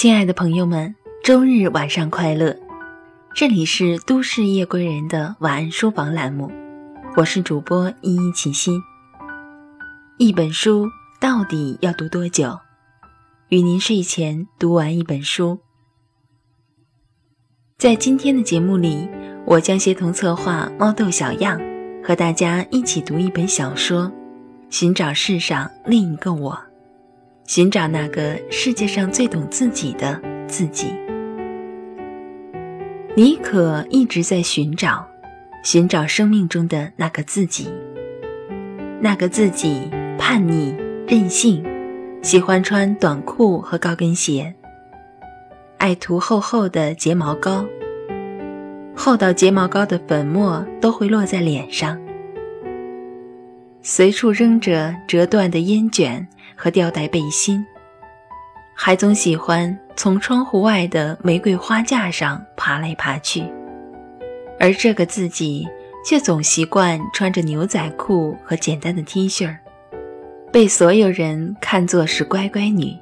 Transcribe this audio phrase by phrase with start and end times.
[0.00, 2.56] 亲爱的朋友们，周日晚上快乐！
[3.34, 6.50] 这里是都市夜归人的晚安书房栏目，
[7.16, 8.80] 我是主播依依齐心。
[10.16, 10.88] 一本书
[11.20, 12.58] 到底要读多久？
[13.50, 15.58] 与您睡前读完一本书。
[17.76, 19.06] 在今天的节目里，
[19.44, 21.60] 我将协同策划猫豆小样，
[22.02, 24.10] 和大家一起读一本小说，
[24.70, 26.58] 寻找世上另一个我。
[27.50, 30.94] 寻找那个世界上最懂自己的自己。
[33.16, 35.04] 妮可一直在寻找，
[35.64, 37.68] 寻找生命中的那个自己。
[39.00, 40.72] 那个自己叛逆、
[41.08, 41.64] 任性，
[42.22, 44.54] 喜欢穿短裤和高跟鞋，
[45.78, 47.66] 爱涂厚厚的睫毛膏，
[48.94, 52.00] 厚到睫毛膏的粉末都会落在脸上。
[53.82, 56.28] 随处扔着折断的烟卷
[56.60, 57.64] 和吊带背心，
[58.74, 63.42] 还总喜欢从窗户外的玫瑰花架上爬来爬去，
[64.58, 65.66] 而这个自己
[66.04, 69.56] 却总习惯穿着牛仔裤和简单的 T 恤
[70.52, 72.94] 被所有人看作是乖乖女。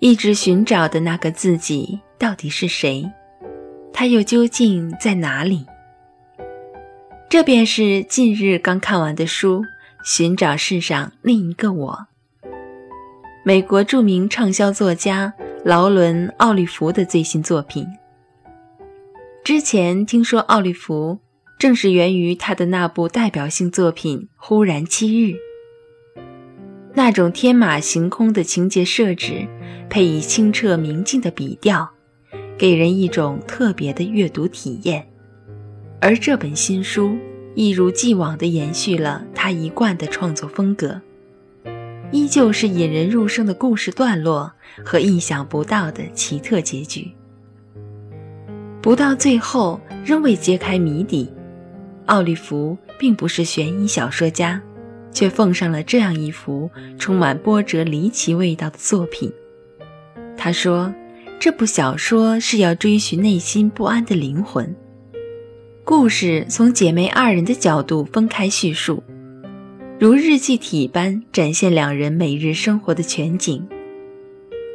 [0.00, 3.08] 一直寻找的那个自己到底是谁？
[3.92, 5.64] 他又究竟在哪里？
[7.28, 9.62] 这便是近日刚看完的书
[10.10, 12.06] 《寻找世上另一个我》。
[13.44, 17.86] 美国著名畅销作家劳伦·奥利弗的最新作品。
[19.44, 21.18] 之前听说奥利弗
[21.58, 25.34] 正是源于他的那部代表性作品《忽然七日》，
[26.94, 29.46] 那种天马行空的情节设置，
[29.90, 31.86] 配以清澈明净的笔调，
[32.56, 35.06] 给人一种特别的阅读体验。
[36.00, 37.14] 而这本新书
[37.54, 41.00] 一如既往地延续了他一贯的创作风格，
[42.12, 44.52] 依旧是引人入胜的故事段落
[44.84, 47.10] 和意想不到的奇特结局。
[48.80, 51.30] 不到最后仍未揭开谜底，
[52.06, 54.62] 奥利弗并不是悬疑小说家，
[55.12, 59.32] 却奉上了这样一幅充满波折离奇味道的作品。
[60.36, 60.94] 他说
[61.40, 64.74] ：“这部小说是要追寻内心不安的灵魂。”
[65.88, 69.02] 故事从姐妹二人的角度分开叙述，
[69.98, 73.66] 如日记体般展现两人每日生活的全景。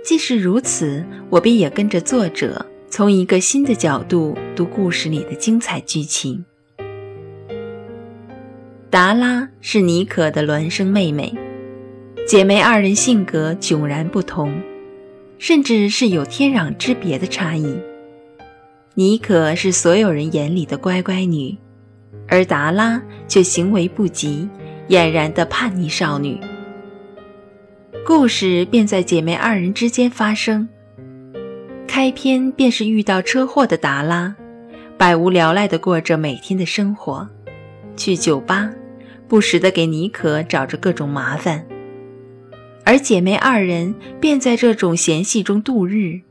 [0.04, 6.44] 既是如此，我便也跟着作者从一个新的角度读故事里的精彩剧情。
[8.90, 11.32] 达拉是妮可的孪生妹妹，
[12.28, 14.52] 姐妹二人性格迥然不同，
[15.38, 17.78] 甚至是有天壤之别的差异。
[18.96, 21.58] 妮可是所有人眼里的乖乖女，
[22.28, 24.48] 而达拉却行为不羁、
[24.88, 26.40] 俨然的叛逆少女。
[28.06, 30.70] 故事便在姐妹二人之间发生。
[31.88, 34.36] 开篇便是遇到车祸的达拉，
[34.96, 37.28] 百无聊赖地过着每天的生活，
[37.98, 38.70] 去酒吧，
[39.28, 41.66] 不时地给妮可找着各种麻烦。
[42.86, 46.22] 而姐妹二人便在这种嫌隙中度日。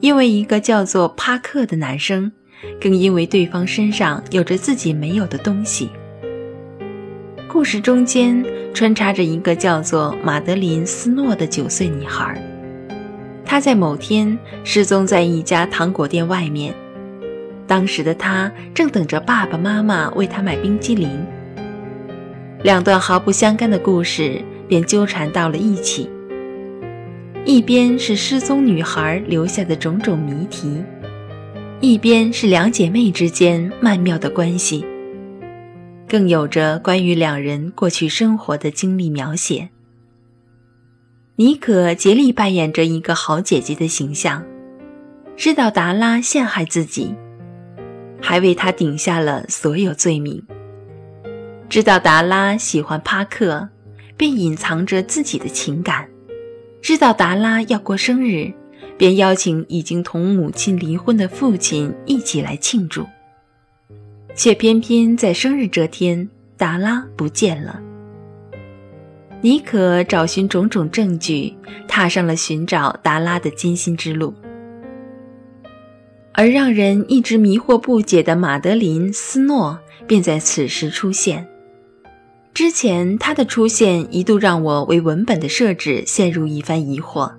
[0.00, 2.30] 因为一个叫做帕克的男生，
[2.80, 5.90] 更因为对方身上有着自己没有的东西。
[7.48, 12.40] 故事中间穿插着一个叫做马德琳·斯诺的九岁女孩，
[13.44, 16.74] 她在某天失踪在一家糖果店外面。
[17.66, 21.10] 当时的她正等着爸爸妈妈为她买冰激凌。
[22.62, 26.10] 两段毫不相干的故事便纠缠到了一起。
[27.48, 30.82] 一边是失踪女孩留下的种种谜题，
[31.80, 34.84] 一边是两姐妹之间曼妙的关系，
[36.08, 39.68] 更有着关于两人过去生活的经历描写。
[41.36, 44.44] 妮可竭力扮演着一个好姐姐的形象，
[45.36, 47.14] 知道达拉陷害自己，
[48.20, 50.40] 还为他顶下了所有罪名；
[51.68, 53.68] 知道达拉喜欢帕克，
[54.16, 56.08] 便隐藏着自己的情感。
[56.86, 58.52] 知道达拉要过生日，
[58.96, 63.04] 便邀请已经同母亲离婚的父亲一起来庆祝。
[64.36, 67.82] 却偏偏在生日这天，达拉不见了。
[69.40, 71.56] 妮可找寻种种证据，
[71.88, 74.32] 踏上了寻找达拉的艰辛之路。
[76.34, 81.48] 而让人一直迷惑不解的马德琳·斯诺便在此时出现。
[82.56, 87.30] 之前他的出现一度让我为文本的设置陷入一番疑惑，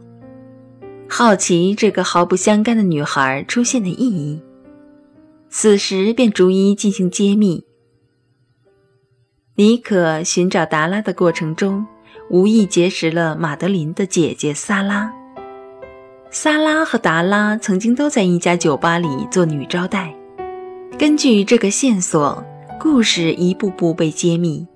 [1.10, 4.40] 好奇这个毫不相干的女孩出现的意义。
[5.50, 7.66] 此时便逐一进行揭秘。
[9.56, 11.88] 妮可寻找达拉的过程中，
[12.30, 15.12] 无意结识了马德琳的姐姐萨拉，
[16.30, 20.14] 萨拉和达拉曾经都在一家酒吧里做女招待。
[20.96, 22.46] 根据这个线索，
[22.80, 24.68] 故事一步步被揭秘，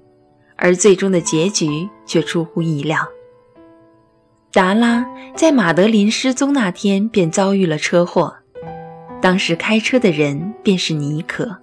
[0.61, 2.99] 而最终的结局却出乎意料。
[4.53, 5.05] 达拉
[5.35, 8.35] 在马德琳失踪那天便遭遇了车祸，
[9.21, 11.57] 当时开车的人便是尼可。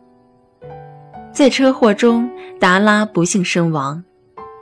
[1.32, 2.28] 在车祸中，
[2.58, 4.02] 达拉不幸身亡，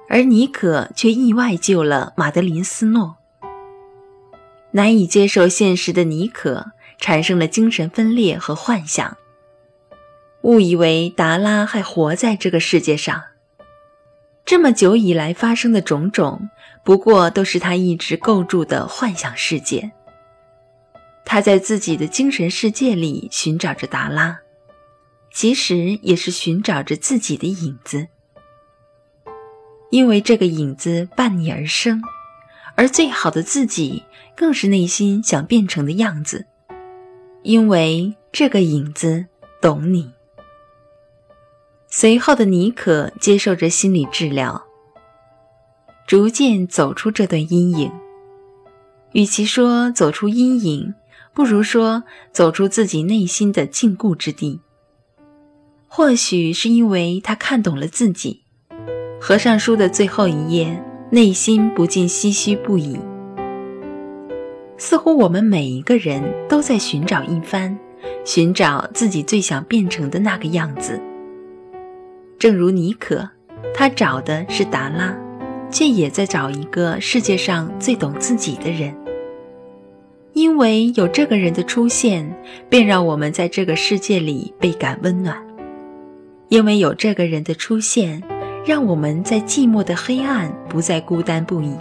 [0.09, 3.17] 而尼可却意外救了马德琳斯诺。
[4.73, 6.67] 难以接受现实的尼可
[6.99, 9.17] 产生了精神分裂和幻想，
[10.43, 13.23] 误以为达拉还活在这个世界上。
[14.47, 16.49] 这么久以来发生的种种，
[16.85, 19.91] 不过都是他一直构筑的幻想世界。
[21.25, 24.39] 他在自己的精神世界里寻找着达拉，
[25.33, 28.07] 其实也是寻找着自己的影子，
[29.91, 32.01] 因为这个影子伴你而生。
[32.77, 34.05] 而最好的自己，
[34.37, 36.47] 更是内心想变成的样子，
[37.43, 39.27] 因为这个影子
[39.61, 40.13] 懂你。
[41.99, 44.63] 随后的尼可接受着心理治疗，
[46.07, 47.91] 逐渐走出这段阴影。
[49.13, 50.93] 与其说走出阴影，
[51.33, 54.61] 不如说走出自己内心的禁锢之地。
[55.89, 58.43] 或许是因为他看懂了自己，
[59.19, 60.85] 合上书的最后一页。
[61.11, 63.01] 内心不禁唏嘘不已。
[64.77, 67.79] 似乎我们每一个人都在寻找一番，
[68.27, 71.01] 寻找自己最想变成的那个样子。
[72.39, 73.29] 正如尼可，
[73.75, 75.17] 他找的是达拉，
[75.71, 78.95] 却也在找一个世界上最懂自己的人。
[80.33, 82.31] 因为有这个人的出现，
[82.69, 85.37] 便让我们在这个世界里倍感温暖。
[86.49, 88.23] 因为有这个人的出现。
[88.67, 91.73] 让我们在寂寞的黑暗不再孤单不已。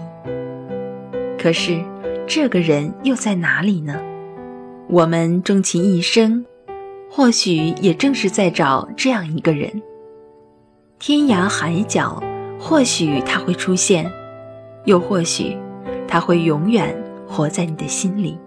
[1.36, 1.84] 可是，
[2.28, 4.00] 这个人又在哪里呢？
[4.88, 6.46] 我们终其一生，
[7.10, 9.82] 或许也正是在找这样一个人。
[10.98, 12.22] 天涯海角，
[12.60, 14.12] 或许他会出现，
[14.86, 15.56] 又或许
[16.08, 16.96] 他会永远
[17.28, 18.38] 活在你的心里。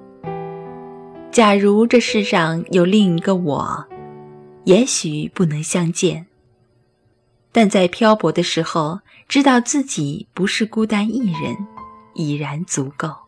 [1.31, 3.87] 假如这世上有另一个我，
[4.65, 6.27] 也许不能相见。
[7.53, 11.57] 但在漂泊的时候，知道自己不是孤单一人，
[12.15, 13.28] 已然足够。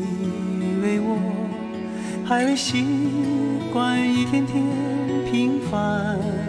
[2.31, 2.85] 还未习。
[3.73, 4.63] 惯一天天
[5.29, 6.40] 平凡。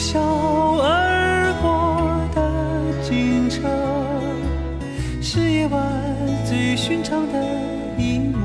[0.00, 0.18] 啸
[0.80, 2.40] 而过的
[3.02, 3.60] 警车，
[5.20, 5.78] 是夜晚
[6.46, 7.38] 最寻常的
[7.98, 8.38] 一幕，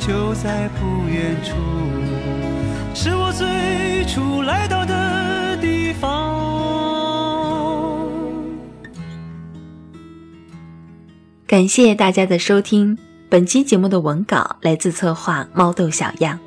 [0.00, 1.52] 就在不远处，
[2.94, 6.34] 是我最初来到的地方。
[11.46, 12.96] 感谢大家的收听，
[13.28, 16.40] 本期节目的文稿来自策划猫豆小样。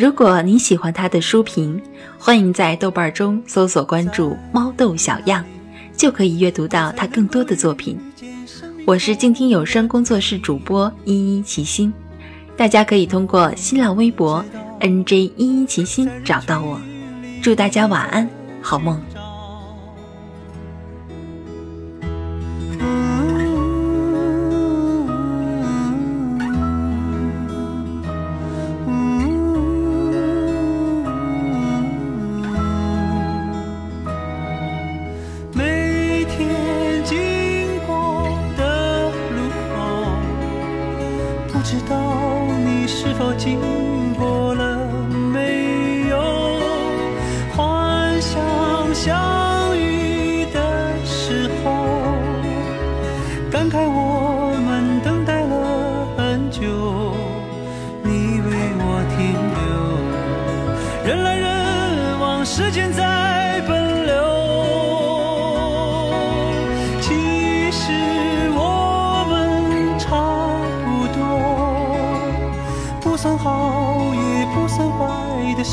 [0.00, 1.78] 如果您喜欢他的书评，
[2.18, 5.44] 欢迎在豆瓣中搜索关注猫豆小样，
[5.94, 8.00] 就可以阅读到他更多的作品。
[8.86, 11.92] 我是静听有声工作室主播依依齐心，
[12.56, 14.42] 大家可以通过新浪微博
[14.80, 16.80] NJ 依依齐心找到我。
[17.42, 18.26] 祝大家晚安，
[18.62, 18.98] 好梦。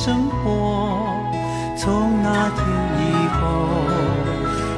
[0.08, 1.12] 生活。
[1.76, 2.66] 从那天
[3.04, 3.42] 以后，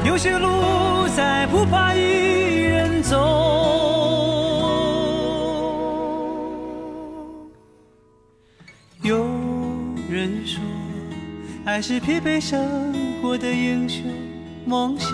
[0.04, 3.16] 有些路再不怕一人走。
[9.04, 9.24] 有
[10.10, 10.60] 人说，
[11.64, 14.12] 爱是疲惫生活的英雄
[14.66, 15.14] 梦想。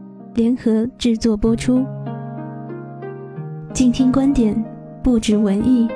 [0.33, 1.85] 联合制作播出。
[3.73, 4.55] 静听观点，
[5.03, 5.87] 不止文艺。